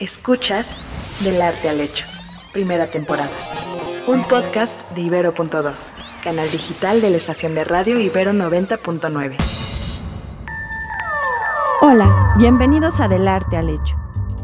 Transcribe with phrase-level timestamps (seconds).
[0.00, 0.66] Escuchas
[1.22, 2.06] Del Arte al Hecho,
[2.54, 3.28] primera temporada.
[4.06, 5.74] Un podcast de Ibero.2,
[6.24, 9.36] canal digital de la estación de radio Ibero 90.9.
[11.82, 13.96] Hola, bienvenidos a Del Arte al Hecho,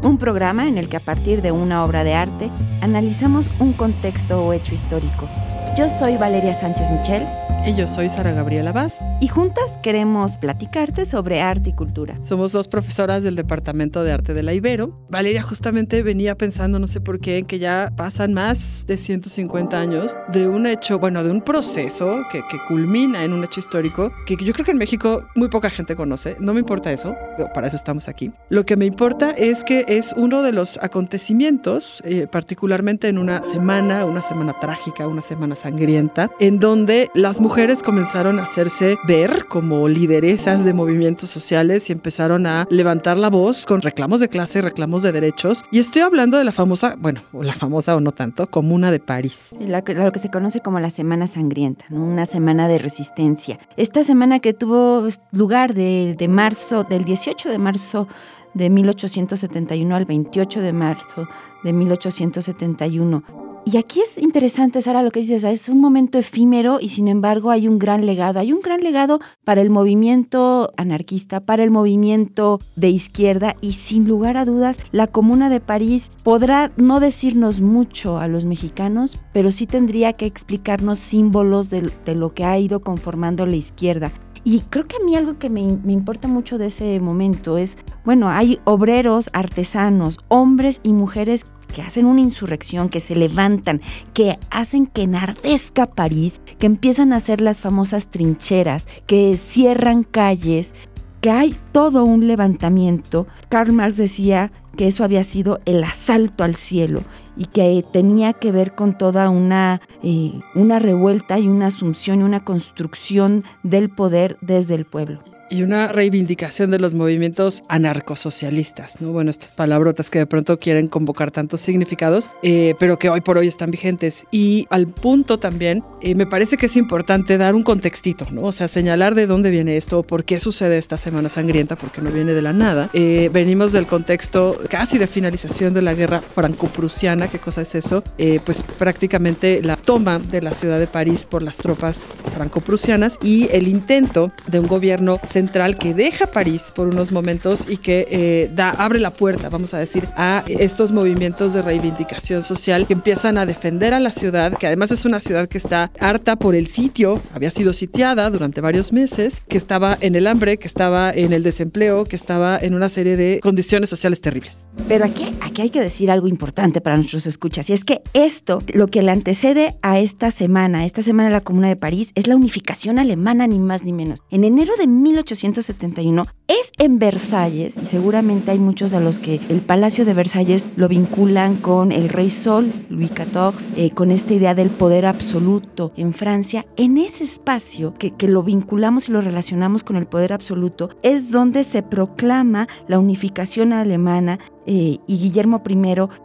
[0.03, 2.51] un programa en el que a partir de una obra de arte
[2.83, 5.27] analizamos un contexto o hecho histórico.
[5.75, 7.25] Yo soy Valeria Sánchez Michel
[7.67, 8.97] y yo soy Sara Gabriela Vaz.
[9.19, 12.17] Y juntas queremos platicarte sobre arte y cultura.
[12.23, 14.97] Somos dos profesoras del Departamento de Arte de la Ibero.
[15.09, 19.77] Valeria justamente venía pensando, no sé por qué, en que ya pasan más de 150
[19.77, 24.13] años de un hecho, bueno, de un proceso que, que culmina en un hecho histórico
[24.25, 26.37] que yo creo que en México muy poca gente conoce.
[26.39, 27.15] No me importa eso,
[27.53, 28.31] para eso estamos aquí.
[28.47, 33.43] Lo que me importa es que es uno de los acontecimientos, eh, particularmente en una
[33.43, 38.99] semana, una semana trágica, una semana sangrienta, en donde las mujeres mujeres comenzaron a hacerse
[39.07, 44.29] ver como lideresas de movimientos sociales y empezaron a levantar la voz con reclamos de
[44.29, 45.65] clase, reclamos de derechos.
[45.71, 49.55] Y estoy hablando de la famosa, bueno, la famosa o no tanto, Comuna de París.
[49.59, 53.57] lo que se conoce como la Semana Sangrienta, una semana de resistencia.
[53.75, 58.07] Esta semana que tuvo lugar de, de marzo, del 18 de marzo
[58.53, 61.27] de 1871 al 28 de marzo
[61.63, 66.87] de 1871 y aquí es interesante, Sara, lo que dices, es un momento efímero y
[66.87, 68.39] sin embargo hay un gran legado.
[68.39, 74.07] Hay un gran legado para el movimiento anarquista, para el movimiento de izquierda y sin
[74.07, 79.51] lugar a dudas la Comuna de París podrá no decirnos mucho a los mexicanos, pero
[79.51, 84.13] sí tendría que explicarnos símbolos de, lo que ha ido conformando la izquierda.
[84.45, 87.77] Y creo que a mí algo que me, me, importa mucho de ese momento es,
[88.05, 93.81] bueno, hay obreros, artesanos, hombres y mujeres que hacen una insurrección, que se levantan,
[94.13, 100.73] que hacen que enardezca París, que empiezan a hacer las famosas trincheras, que cierran calles,
[101.21, 103.27] que hay todo un levantamiento.
[103.49, 107.01] Karl Marx decía que eso había sido el asalto al cielo
[107.35, 112.23] y que tenía que ver con toda una, eh, una revuelta y una asunción y
[112.23, 115.19] una construcción del poder desde el pueblo
[115.49, 119.11] y una reivindicación de los movimientos anarcosocialistas, ¿no?
[119.11, 123.37] Bueno, estas palabrotas que de pronto quieren convocar tantos significados, eh, pero que hoy por
[123.37, 124.25] hoy están vigentes.
[124.31, 128.43] Y al punto también, eh, me parece que es importante dar un contextito, ¿no?
[128.43, 132.11] O sea, señalar de dónde viene esto, por qué sucede esta Semana Sangrienta, porque no
[132.11, 132.89] viene de la nada.
[132.93, 138.03] Eh, venimos del contexto casi de finalización de la guerra franco-prusiana, ¿qué cosa es eso?
[138.45, 143.67] pues prácticamente la toma de la ciudad de París por las tropas franco-prusianas y el
[143.67, 148.71] intento de un gobierno central que deja París por unos momentos y que eh, da,
[148.71, 153.45] abre la puerta, vamos a decir, a estos movimientos de reivindicación social que empiezan a
[153.45, 157.21] defender a la ciudad, que además es una ciudad que está harta por el sitio,
[157.35, 161.43] había sido sitiada durante varios meses, que estaba en el hambre, que estaba en el
[161.43, 164.65] desempleo, que estaba en una serie de condiciones sociales terribles.
[164.87, 168.57] Pero aquí, aquí hay que decir algo importante para nuestros escuchas, y es que esto,
[168.73, 172.25] lo que le antecede a esta semana, esta semana de la Comuna de París, es
[172.25, 174.19] la unificación alemana, ni más ni menos.
[174.31, 179.41] En enero de 18 1871 es en Versalles, y seguramente hay muchos a los que
[179.49, 184.33] el Palacio de Versalles lo vinculan con el Rey Sol, Louis XIV, eh, con esta
[184.33, 186.65] idea del poder absoluto en Francia.
[186.77, 191.31] En ese espacio que, que lo vinculamos y lo relacionamos con el poder absoluto, es
[191.31, 195.77] donde se proclama la unificación alemana eh, y Guillermo I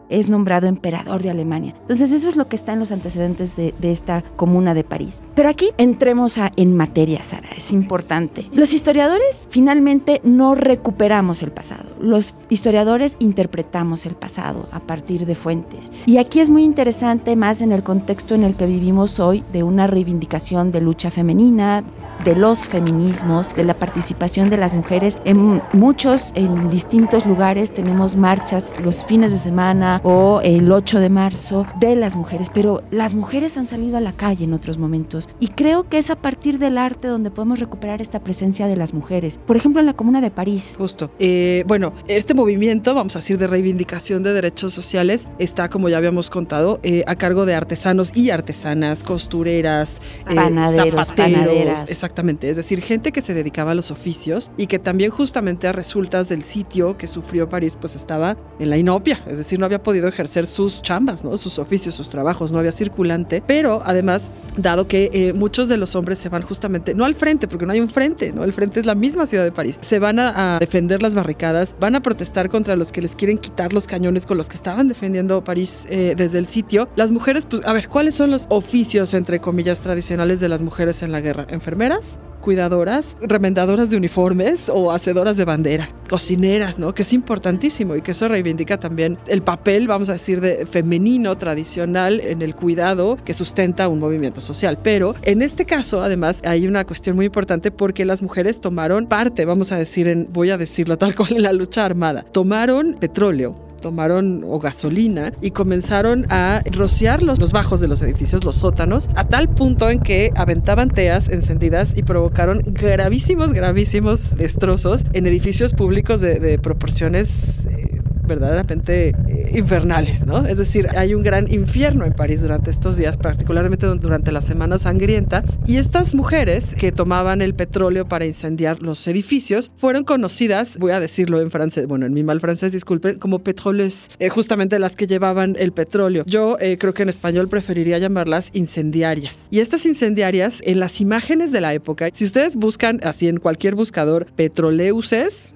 [0.08, 1.75] es nombrado emperador de Alemania.
[1.80, 5.22] Entonces eso es lo que está en los antecedentes de, esta comuna de París.
[5.34, 8.48] Pero aquí entremos a, en materia, Sara, es importante.
[8.52, 15.34] Los historiadores finalmente no recuperamos el pasado, los historiadores interpretamos el pasado a partir de
[15.34, 15.91] fuentes.
[16.06, 19.62] Y aquí es muy interesante más en el contexto en el que vivimos hoy de
[19.62, 21.84] una reivindicación de lucha femenina,
[22.25, 25.19] de los feminismos, de la participación de las mujeres.
[25.25, 31.10] En muchos, en distintos lugares tenemos marchas los fines de semana o el 8 de
[31.10, 35.28] marzo de las mujeres, pero las mujeres han salido a la calle en otros momentos
[35.38, 38.94] y creo que es a partir del arte donde podemos recuperar esta presencia de las
[38.94, 39.38] mujeres.
[39.47, 40.76] Por ejemplo, en la Comuna de París.
[40.78, 41.10] Justo.
[41.19, 45.99] Eh, bueno, este movimiento, vamos a decir, de reivindicación de derechos sociales está, como ya
[45.99, 51.90] habíamos contado, eh, a cargo de artesanos y artesanas, costureras, eh, panaderos, panaderas.
[51.90, 55.73] Exactamente, es decir, gente que se dedicaba a los oficios y que también justamente a
[55.73, 58.21] resultas del sitio que sufrió París, pues estaba
[58.58, 61.36] en la inopia, es decir, no había podido ejercer sus chambas, ¿no?
[61.36, 65.94] sus oficios, sus trabajos, no había circulante, pero además, dado que eh, muchos de los
[65.96, 68.44] hombres se van justamente, no al frente, porque no hay un frente, ¿no?
[68.44, 71.96] El frente es la misma ciudad de París, se van a, defender las barricadas, van
[71.96, 75.42] a protestar contra los que les quieren quitar los cañones con los que estaban defendiendo
[75.44, 76.88] París eh, desde el sitio.
[76.96, 81.02] Las mujeres, pues, a ver, ¿cuáles son los oficios, entre comillas, tradicionales de las mujeres
[81.02, 81.46] en la guerra?
[81.48, 86.94] Enfermeras cuidadoras, remendadoras de uniformes o hacedoras de banderas, cocineras, ¿no?
[86.94, 91.35] Que es importantísimo y que eso reivindica también el papel, vamos a decir, de femenino
[91.39, 94.79] tradicional en el cuidado que sustenta un movimiento social.
[94.83, 99.47] Pero en este caso, además, hay una cuestión muy importante porque las mujeres tomaron parte,
[99.47, 102.25] vamos a decir, voy a decirlo tal cual, en la lucha armada.
[102.33, 108.44] Tomaron petróleo, tomaron o gasolina y comenzaron a rociar los, los, bajos de los edificios,
[108.44, 115.05] los sótanos, a tal punto en que aventaban teas encendidas y provocaron gravísimos, gravísimos destrozos
[115.12, 117.92] en edificios públicos de, de proporciones eh,
[118.26, 120.46] verdaderamente eh, infernales, ¿no?
[120.46, 124.78] Es decir, hay un gran infierno en París durante estos días, particularmente durante la Semana
[124.78, 130.92] Sangrienta, y estas mujeres que tomaban el petróleo para incendiar los edificios fueron conocidas, voy
[130.92, 134.96] a decirlo en francés, bueno, en mi mal francés, disculpen, como petroles, eh, justamente las
[134.96, 136.24] que llevaban el petróleo.
[136.26, 139.46] Yo eh, creo que en español preferiría llamarlas incendiarias.
[139.50, 143.74] Y estas incendiarias, en las imágenes de la época, si ustedes buscan así en cualquier
[143.74, 145.54] buscador petroleuses,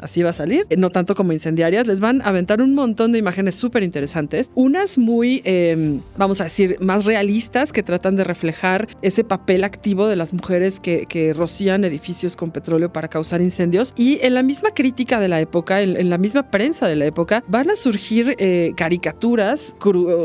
[0.00, 0.66] Así va a salir.
[0.76, 1.86] No tanto como incendiarias.
[1.86, 4.50] Les van a aventar un montón de imágenes súper interesantes.
[4.54, 10.08] Unas muy, em, vamos a decir, más realistas que tratan de reflejar ese papel activo
[10.08, 13.94] de las mujeres que, rocían edificios con petróleo para causar incendios.
[13.96, 17.42] Y en la misma crítica de la época, en, la misma prensa de la época,
[17.48, 19.74] van a surgir eh, caricaturas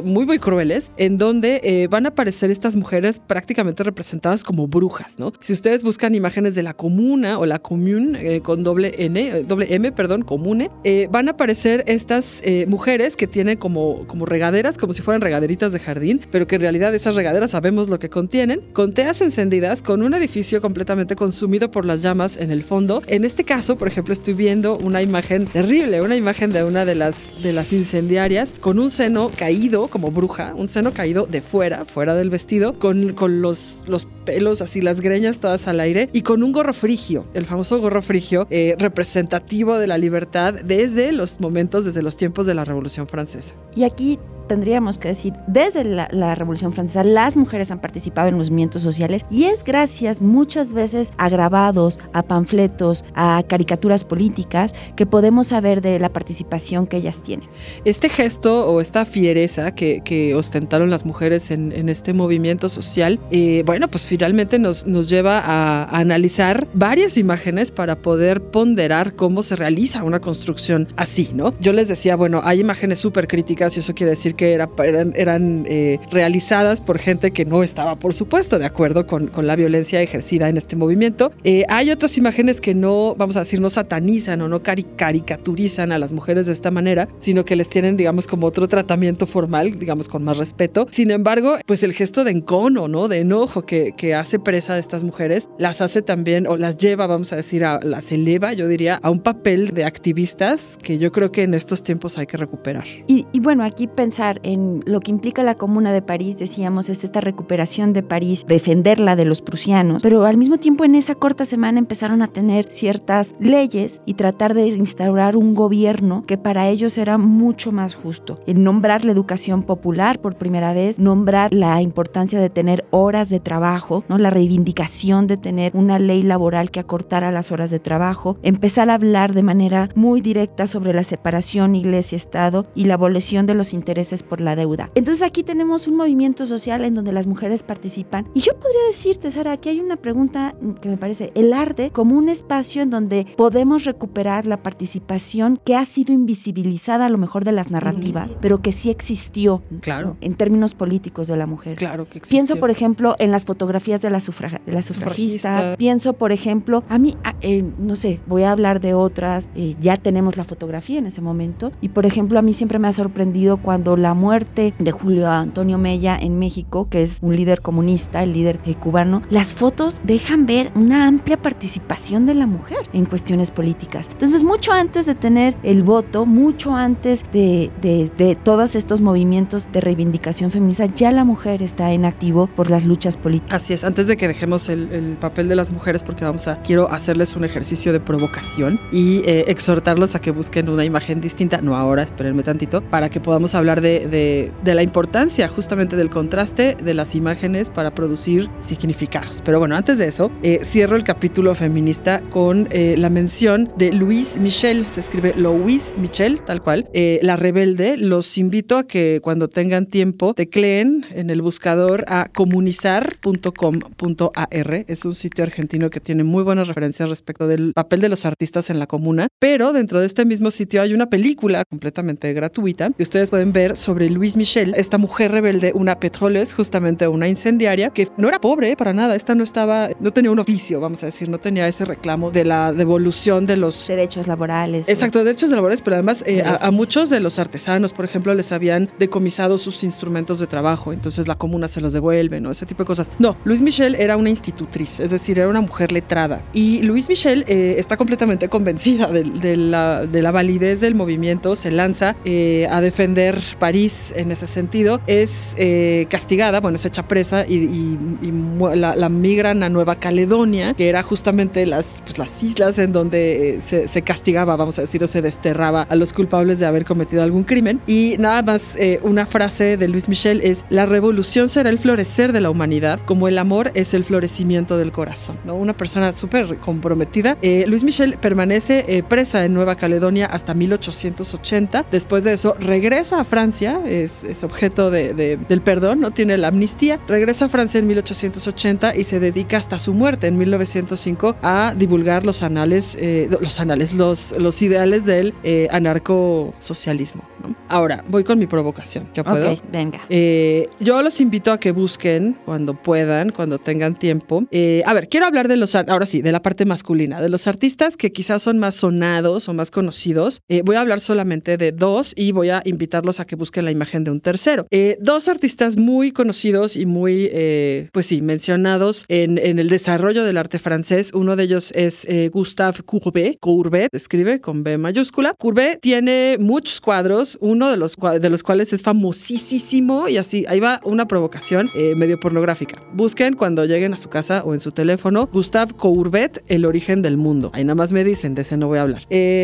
[0.03, 5.19] muy, muy crueles en donde eh, van a aparecer estas mujeres prácticamente representadas como brujas,
[5.19, 5.31] ¿no?
[5.39, 9.73] Si ustedes buscan imágenes de la comuna o la commune eh, con doble N, doble
[9.73, 14.77] M, perdón, comune, eh, van a aparecer estas eh, mujeres que tienen como, como regaderas,
[14.77, 18.09] como si fueran regaderitas de jardín, pero que en realidad esas regaderas sabemos lo que
[18.09, 23.01] contienen, con teas encendidas, con un edificio completamente consumido por las llamas en el fondo.
[23.07, 26.95] En este caso, por ejemplo, estoy viendo una imagen terrible, una imagen de una de
[26.95, 31.85] las, de las incendiarias con un seno caído como bruja, un seno caído de fuera,
[31.85, 36.21] fuera del vestido, con, con los, los pelos así, las greñas todas al aire y
[36.21, 41.12] con un gorro frigio, el famoso gorro frigio, eh, representa representativo de la libertad desde
[41.12, 43.54] los momentos, desde los tiempos de la Revolución Francesa.
[43.75, 44.18] Y aquí
[44.50, 49.46] tendríamos que decir, desde la, Revolución Francesa, las mujeres han participado en movimientos sociales y
[49.46, 56.00] es gracias muchas veces a grabados, a panfletos, a caricaturas políticas que podemos saber de
[56.00, 57.48] la participación que ellas tienen.
[57.86, 60.00] Este gesto o esta fiereza que,
[60.36, 65.84] ostentaron las mujeres en, este movimiento social, eh, bueno, pues finalmente nos, nos lleva a,
[65.84, 71.54] a analizar varias imágenes para poder ponderar cómo se realiza una construcción así, ¿no?
[71.60, 75.65] Yo les decía, bueno, hay imágenes súper críticas y eso quiere decir era, eran, eran
[75.68, 80.01] eh, realizadas por gente que no estaba, por supuesto, de acuerdo con, con la violencia
[80.01, 81.31] ejercida en este movimiento.
[81.44, 86.00] Eh, hay otras imágenes que no, vamos a decir, no satanizan o no caricaturizan a
[86.00, 90.07] las mujeres de esta manera, sino que les tienen, digamos, como otro tratamiento formal, digamos,
[90.07, 90.88] con más respeto.
[90.91, 93.07] Sin embargo, pues el gesto de encono, ¿no?
[93.07, 97.07] De enojo que, que hace presa a estas mujeres, las hace también, o las lleva,
[97.07, 101.12] vamos a decir, a, las eleva, yo diría, a un papel de activistas que yo
[101.12, 102.86] creo que en estos tiempos hay que recuperar.
[103.07, 107.03] Y, y bueno, aquí pensar en lo que implica la Comuna de París, decíamos, es
[107.03, 111.45] esta recuperación de París, defenderla de los prusianos, pero al mismo tiempo en esa corta
[111.45, 116.97] semana empezaron a tener ciertas leyes y tratar de instaurar un gobierno que para ellos
[116.97, 118.39] era mucho más justo.
[118.45, 123.39] El nombrar la educación popular por primera vez, nombrar la importancia de tener horas de
[123.39, 124.17] trabajo, ¿no?
[124.17, 128.95] la reivindicación de tener una ley laboral que acortara las horas de trabajo, empezar a
[128.95, 134.19] hablar de manera muy directa sobre la separación iglesia-estado y la abolición de los intereses
[134.24, 134.91] por la deuda.
[134.96, 138.27] Entonces aquí tenemos un movimiento social en donde las mujeres participan.
[138.34, 142.17] Y yo podría decirte, Sara, aquí hay una pregunta que me parece, el arte como
[142.17, 147.46] un espacio en donde podemos recuperar la participación que ha sido invisibilizada a lo mejor
[147.46, 150.17] de las narrativas, pero que sí existió claro.
[150.22, 151.75] en términos políticos de la mujer.
[151.75, 152.38] Claro que existió.
[152.38, 155.77] Pienso, por ejemplo, en las fotografías de las, de las sufragistas.
[155.77, 159.98] Pienso, por ejemplo, a mí, eh, no sé, voy a hablar de otras, eh, ya
[159.98, 161.72] tenemos la fotografía en ese momento.
[161.82, 165.77] Y, por ejemplo, a mí siempre me ha sorprendido cuando la muerte de Julio Antonio
[165.77, 170.46] Mella en México, que es un líder comunista, el líder eh, cubano, las fotos dejan
[170.46, 174.08] ver una amplia participación de la mujer en cuestiones políticas.
[174.12, 179.82] Entonces, mucho antes de tener el voto, mucho antes de, de, todos estos movimientos de
[179.82, 183.63] reivindicación feminista, ya la mujer está en activo por las luchas políticas.
[183.63, 186.62] Así es, antes de que dejemos el, el papel de las mujeres, porque vamos a,
[186.62, 191.62] quiero hacerles un ejercicio de provocación y eh, exhortarlos a que busquen una imagen distinta,
[191.62, 196.75] no ahora, espérenme tantito, para que podamos hablar de de, la importancia justamente del contraste
[196.75, 199.41] de las imágenes para producir significados.
[199.43, 203.91] Pero bueno, antes de eso, eh, cierro el capítulo feminista con eh, la mención de
[203.91, 207.98] Louise Michel, se escribe Louise Michel, tal cual, eh, la rebelde.
[207.98, 214.86] Los invito a que cuando tengan tiempo tecleen en el buscador a comunizar.com.ar.
[214.88, 218.69] Es un sitio argentino que tiene muy buenas referencias respecto del papel de los artistas
[218.69, 223.03] en la comuna, pero dentro de este mismo sitio hay una película completamente gratuita que
[223.03, 228.07] ustedes pueden ver sobre Louise Michel, esta mujer rebelde, una petroles, justamente una incendiaria, que
[228.17, 231.29] no era pobre para nada, esta no estaba, no tenía un oficio, vamos a decir,
[231.29, 234.88] no tenía ese reclamo de la devolución de los derechos laborales.
[234.88, 238.51] Exacto, derechos laborales, pero además eh, a, a, muchos de los artesanos, por ejemplo, les
[238.51, 242.51] habían decomisado sus instrumentos de trabajo, entonces la comuna se los devuelve, ¿no?
[242.51, 243.12] Ese tipo de cosas.
[243.19, 246.41] No, Louise Michel era una institutriz, es decir, era una mujer letrada.
[246.53, 251.55] Y Louise Michel eh, está completamente convencida de, de, la, de, la, validez del movimiento,
[251.55, 257.07] se lanza eh, a defender París en ese sentido, es eh, castigada, bueno, es hecha
[257.07, 262.17] presa y, y, y la, la, migran a Nueva Caledonia, que era justamente las, pues,
[262.17, 265.95] las islas en donde eh, se, se, castigaba, vamos a decir, o se desterraba a
[265.95, 267.79] los culpables de haber cometido algún crimen.
[267.85, 272.33] Y nada más, eh, una frase de Luis Michel es, la revolución será el florecer
[272.33, 275.38] de la humanidad, como el amor es el florecimiento del corazón.
[275.45, 275.55] ¿no?
[275.55, 277.38] Una persona súper comprometida.
[277.41, 281.85] Eh, Luis Michel permanece eh, presa en Nueva Caledonia hasta 1880.
[281.91, 286.38] Después de eso, regresa a Francia, es, es objeto de, de, del perdón, no tiene
[286.38, 287.00] la amnistía.
[287.08, 292.25] Regresa a Francia en 1880 y se dedica hasta su muerte en 1905 a divulgar
[292.25, 297.24] los anales, eh, los anales, los, los ideales del eh, anarcosocialismo.
[297.44, 297.56] ¿no?
[297.68, 299.08] Ahora, voy con mi provocación.
[299.13, 299.54] ¿Ya puedo?
[299.54, 300.01] Ok, venga.
[300.10, 304.44] Eh, yo los invito a que busquen cuando puedan, cuando tengan tiempo.
[304.51, 307.48] Eh, a ver, quiero hablar de los, ahora sí, de la parte masculina, de los
[307.48, 310.42] artistas que quizás son más sonados o más conocidos.
[310.50, 313.72] Eh, voy a hablar solamente de dos y voy a invitarlos a que busquen la
[313.72, 314.68] imagen de un tercero.
[314.72, 320.38] Eh, dos artistas muy conocidos y muy, eh, pues sí, mencionados en, el desarrollo del
[320.38, 321.12] arte francés.
[321.13, 323.38] Uno de ellos es eh, Gustave Courbet.
[323.39, 325.34] Courbet escribe con B mayúscula.
[325.38, 330.60] Courbet tiene muchos cuadros, uno de los, de los cuales es famosísimo y así, ahí
[330.60, 332.79] va una provocación medio pornográfica.
[332.94, 337.18] Busquen cuando lleguen a su casa o en su teléfono Gustave Courbet, El origen del
[337.18, 337.51] mundo.
[337.53, 339.01] Ahí nada más me dicen, de ese no voy a hablar.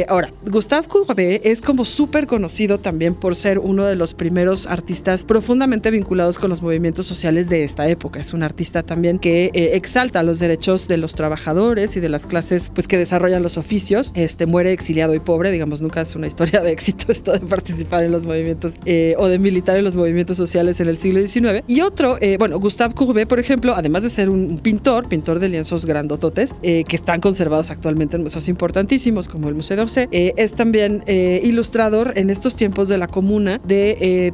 [0.08, 5.24] Ahora, Gustave Courbet es como súper conocido también por ser uno de los primeros artistas
[5.24, 8.20] profundamente vinculados con los movimientos sociales de esta época.
[8.20, 12.26] Es un artista también que eh, exalta los derechos de los trabajadores y de las
[12.26, 14.12] clases pues que desarrollan los oficios.
[14.16, 18.04] Este muere exiliado y pobre, digamos, nunca es una historia de éxito esto de participar
[18.04, 21.64] en los movimientos eh, o de militar en los movimientos sociales en el siglo XIX.
[21.68, 25.50] Y otro, eh, bueno, Gustave Courbet, por ejemplo, además de ser un pintor, pintor de
[25.50, 30.54] lienzos grandototes, eh, que están conservados actualmente en museos importantísimos como el Museo d'Orsay, es
[30.54, 33.85] también ilustrador en estos tiempos de la comuna de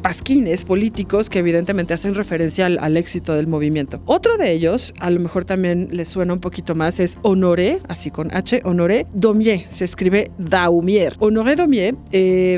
[0.01, 4.01] pasquines políticos que evidentemente hacen referencia al, éxito del movimiento.
[4.05, 8.11] Otro de ellos, a lo mejor también les suena un poquito más, es Honoré, así
[8.11, 11.15] con H, Honoré Daumier, se escribe Daumier.
[11.19, 11.95] Honoré Daumier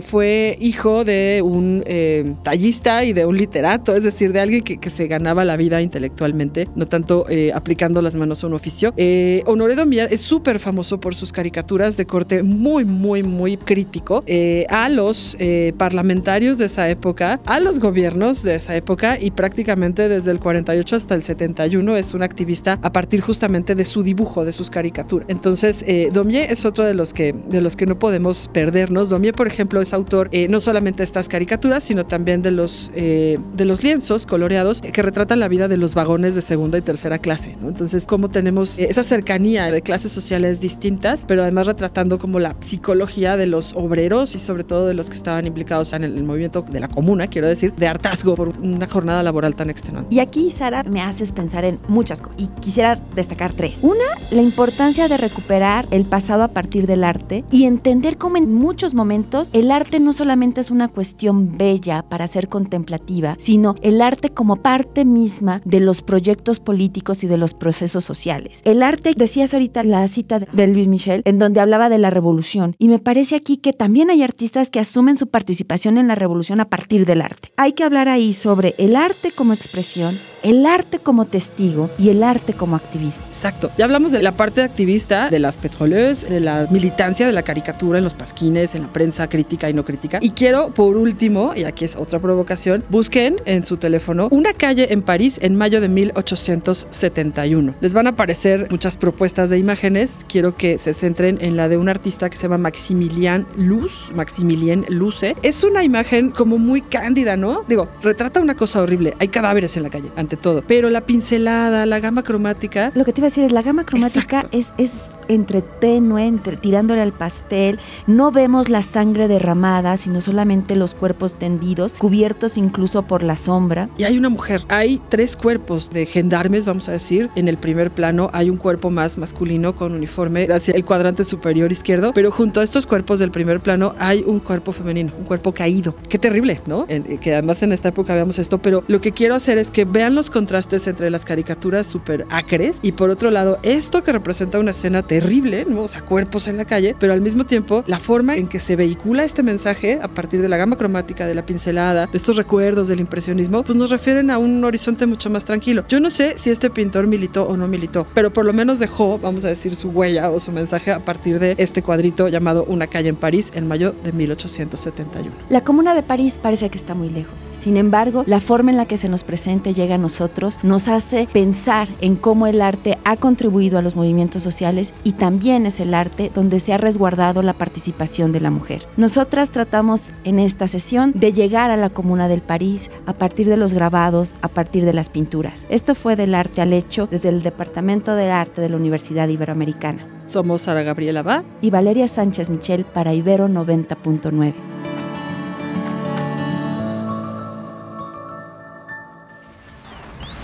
[0.01, 4.89] fue hijo de un eh, tallista y de un literato, es decir, de alguien que,
[4.89, 8.93] se ganaba la vida intelectualmente, no tanto eh, aplicando las manos a un oficio.
[8.97, 14.23] Eh, Honoré Daumier es súper famoso por sus caricaturas de corte muy, muy, muy crítico
[14.27, 15.37] eh, a los
[15.77, 20.95] parlamentarios de esa época, a los gobiernos de esa época y prácticamente desde el 48
[20.95, 25.27] hasta el 71 es un activista a partir justamente de su dibujo, de sus caricaturas.
[25.29, 29.09] Entonces, Daumier es otro de los que, de los que no podemos perdernos.
[29.09, 33.37] Daumier, por ejemplo, es autor no solamente de estas caricaturas, sino también de los, eh,
[33.55, 37.19] de los lienzos coloreados que retratan la vida de los vagones de segunda y tercera
[37.19, 37.55] clase.
[37.61, 37.69] ¿no?
[37.69, 43.37] Entonces, cómo tenemos esa cercanía de clases sociales distintas, pero además retratando como la psicología
[43.37, 46.62] de los obreros y sobre todo de los que estaban implicados en el, el movimiento
[46.69, 50.13] de la comuna, quiero decir, de hartazgo por una jornada laboral tan extenuante.
[50.13, 53.79] Y aquí, Sara, me haces pensar en muchas cosas y quisiera destacar tres.
[53.81, 58.53] Una, la importancia de recuperar el pasado a partir del arte y entender cómo en
[58.53, 64.01] muchos momentos el arte no solamente es una cuestión bella para ser contemplativa, sino el
[64.01, 68.61] arte como parte misma de los proyectos políticos y de los procesos sociales.
[68.65, 72.75] El arte, decías ahorita la cita de Luis Michel, en donde hablaba de la revolución,
[72.77, 76.52] y me parece aquí que también hay artistas que asumen su participación en la revolución
[76.59, 77.51] a partir del arte.
[77.57, 82.23] Hay que hablar ahí sobre el arte como expresión, el arte como testigo y el
[82.23, 83.23] arte como activismo.
[83.27, 83.71] Exacto.
[83.77, 87.97] Ya hablamos de la parte activista, de las petroleuses, de la militancia de la caricatura
[87.97, 90.19] en los pasquines, en la prensa crítica y no crítica.
[90.21, 94.93] Y quiero, por último, y aquí es otra provocación, busquen en su teléfono una calle
[94.93, 97.75] en París en mayo de 1871.
[97.81, 100.25] Les van a aparecer muchas propuestas de imágenes.
[100.27, 104.85] Quiero que se centren en la de un artista que se llama Maximilien Luz, Maximilien
[104.89, 105.35] Luce.
[105.41, 107.63] Es una imagen como muy cándida, ¿no?
[107.67, 109.13] Digo, retrata una cosa horrible.
[109.19, 110.63] Hay cadáveres en la calle, ante todo.
[110.67, 112.91] Pero la pincelada, la gama cromática.
[112.95, 114.91] Lo que te iba a decir es, la gama cromática es, es
[115.27, 117.79] entre tenue, entre tirándole al pastel.
[118.07, 123.89] No vemos la sangre derramada, sino solamente los cuerpos tendidos, cubiertos incluso por la sombra.
[123.97, 124.61] Y hay una mujer.
[124.69, 127.29] Hay tres cuerpos de gendarmes, vamos a decir.
[127.35, 131.71] En el primer plano hay un cuerpo más masculino con uniforme hacia el cuadrante superior
[131.71, 135.51] izquierdo, pero junto a estos cuerpos del primer plano hay un cuerpo femenino, un cuerpo
[135.51, 135.95] caído.
[136.09, 136.85] Qué terrible, ¿no?
[136.87, 139.85] En, que además en esta época veamos esto, pero lo que quiero hacer es que
[139.85, 144.59] vean los contrastes entre las caricaturas súper acres y por otro lado esto que representa
[144.59, 145.83] una escena terrible, ¿no?
[145.83, 148.75] o sea, cuerpos en la calle, pero al mismo tiempo la forma en que se
[148.75, 152.87] vehicula este mensaje a partir de la gama cromática, de la pincelada, de estos recuerdos
[152.87, 155.85] del impresionismo, pues nos refieren a un horizonte mucho más tranquilo.
[155.87, 159.19] Yo no sé si este pintor militó o no militó, pero por lo menos dejó,
[159.19, 162.87] vamos a decir, su huella o su mensaje a partir de este cuadrito llamado Una
[162.87, 165.29] calle en París en mayo de 1871.
[165.49, 167.45] La comuna de París parece que está muy lejos.
[167.53, 171.27] Sin embargo, la forma en la que se nos presente llega a nosotros nos hace
[171.31, 175.93] pensar en cómo el arte ha contribuido a los movimientos sociales y también es el
[175.93, 178.85] arte donde se ha resguardado la participación de la mujer.
[178.97, 183.57] Nosotras tratamos en esta sesión de llegar a la Comuna del París a partir de
[183.57, 185.67] los grabados, a partir de las pinturas.
[185.69, 190.07] Esto fue del arte al hecho desde el Departamento de Arte de la Universidad Iberoamericana.
[190.25, 194.53] Somos Sara Gabriela Ba y Valeria Sánchez Michel para Ibero 90.9.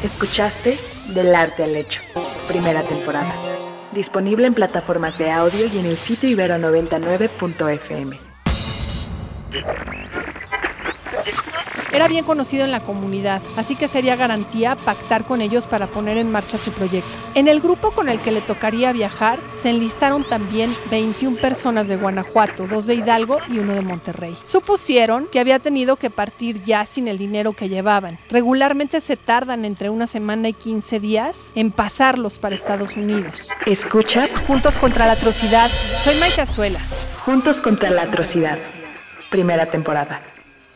[0.03, 0.77] Escuchaste
[1.13, 2.01] Del Arte al Hecho,
[2.47, 3.48] primera temporada.
[3.99, 8.17] Disponible en plataformas de audio y en el sitio ibero99.fm.
[11.91, 16.17] Era bien conocido en la comunidad, así que sería garantía pactar con ellos para poner
[16.17, 17.09] en marcha su proyecto.
[17.35, 21.97] En el grupo con el que le tocaría viajar se enlistaron también 21 personas de
[21.97, 24.37] Guanajuato, dos de Hidalgo y uno de Monterrey.
[24.45, 28.17] Supusieron que había tenido que partir ya sin el dinero que llevaban.
[28.29, 33.47] Regularmente se tardan entre una semana y 15 días en pasarlos para Estados Unidos.
[33.65, 35.69] Escucha Juntos contra la atrocidad.
[36.03, 36.79] Soy Maite Azuela.
[37.25, 38.57] Juntos contra la atrocidad,
[39.29, 40.21] primera temporada.